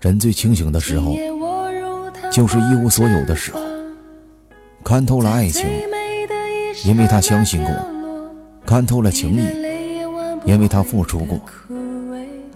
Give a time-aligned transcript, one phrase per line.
[0.00, 1.16] 人最清醒的时候，
[2.30, 3.60] 就是一无所有的时候。
[4.84, 5.66] 看透了爱情，
[6.84, 7.72] 因为他相信过；
[8.64, 9.44] 看透了情谊，
[10.44, 11.40] 因为他付出过；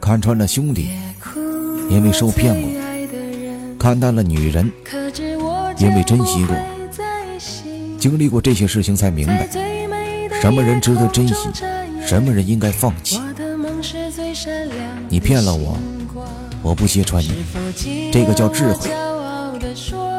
[0.00, 0.90] 看穿了兄弟，
[1.88, 2.70] 因为受骗过；
[3.76, 4.70] 看淡了女人，
[5.78, 6.54] 因为珍惜过。
[7.98, 9.48] 经历过这些事情，才明白
[10.40, 11.48] 什么人值得珍惜，
[12.06, 13.20] 什么人应该放弃。
[15.08, 15.76] 你骗了我，
[16.62, 17.44] 我不揭穿你，
[18.10, 18.90] 这个叫智慧。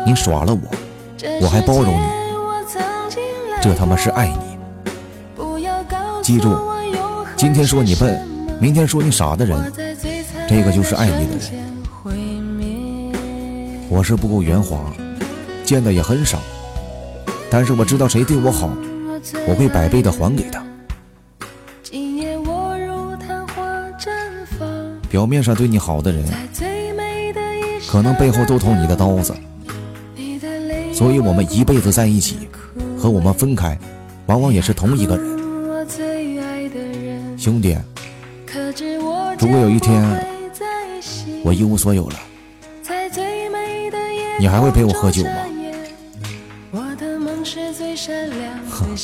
[0.06, 0.62] 你耍了我，
[1.42, 2.06] 我还包容你，
[3.62, 4.36] 这他妈是爱你。
[6.22, 6.56] 记住，
[7.36, 8.22] 今天说你笨，
[8.60, 9.74] 明天说你傻的人，
[10.48, 11.42] 这个就是爱你的人。
[13.90, 14.80] 我是不够圆滑，
[15.64, 16.40] 见的也很少，
[17.50, 18.70] 但是我知道谁对我好，
[19.48, 20.64] 我会百倍的还给他。
[25.12, 26.24] 表面上对你好的人，
[27.86, 29.36] 可能背后都捅你的刀子。
[30.94, 32.48] 所以，我们一辈子在一起，
[32.98, 33.78] 和我们分开，
[34.28, 35.38] 往往也是同一个人。
[37.38, 37.78] 兄弟，
[39.38, 40.02] 如果有一天
[41.44, 42.16] 我一无所有了，
[44.40, 45.32] 你还会陪我喝酒吗？
[48.70, 48.96] 哼。